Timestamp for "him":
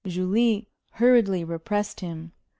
1.99-2.31